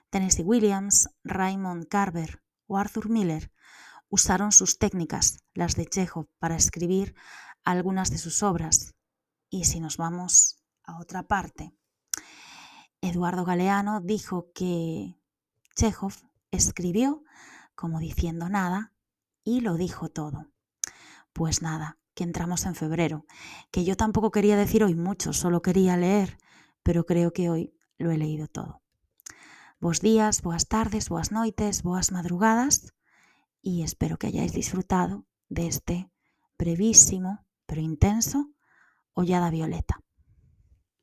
Tennessee 0.10 0.44
Williams, 0.44 1.10
Raymond 1.26 1.90
Carver 1.90 2.42
o 2.66 2.78
Arthur 2.78 3.10
Miller 3.10 3.52
usaron 4.08 4.54
sus 4.54 4.78
técnicas, 4.78 5.40
las 5.54 5.76
de 5.76 5.86
Chekhov, 5.86 6.30
para 6.40 6.56
escribir 6.56 7.14
algunas 7.66 8.10
de 8.10 8.20
sus 8.20 8.42
obras. 8.42 8.96
Y 9.50 9.66
si 9.66 9.82
nos 9.82 9.98
vamos 9.98 10.64
a 10.86 10.98
otra 10.98 11.24
parte, 11.24 11.74
Eduardo 13.02 13.46
Galeano 13.46 14.02
dijo 14.02 14.52
que 14.54 15.16
Chekhov 15.76 16.14
escribió 16.52 17.24
como 17.76 18.00
diciendo 18.00 18.50
nada 18.50 18.94
y 19.44 19.62
lo 19.62 19.76
dijo 19.76 20.10
todo. 20.10 20.48
Pues 21.32 21.62
nada, 21.62 21.98
que 22.14 22.24
entramos 22.24 22.66
en 22.66 22.76
febrero, 22.76 23.26
que 23.72 23.86
yo 23.86 23.96
tampoco 23.96 24.32
quería 24.32 24.58
decir 24.58 24.84
hoy 24.84 24.96
mucho, 24.96 25.32
solo 25.32 25.62
quería 25.62 25.96
leer, 25.96 26.38
pero 26.84 27.06
creo 27.06 27.32
que 27.32 27.50
hoy 27.50 27.74
lo 27.98 28.12
he 28.12 28.18
leído 28.18 28.48
todo. 28.48 28.82
Bos 29.80 30.02
días, 30.02 30.42
boas 30.42 30.68
tardes, 30.68 31.08
boas 31.08 31.32
noites, 31.32 31.84
boas 31.84 32.12
madrugadas 32.12 32.94
y 33.62 33.84
espero 33.84 34.18
que 34.18 34.28
hayáis 34.28 34.52
disfrutado 34.52 35.26
de 35.48 35.68
este 35.68 36.12
brevísimo 36.58 37.46
pero 37.66 37.80
intenso 37.80 38.50
Hollada 39.14 39.50
Violeta. 39.50 40.02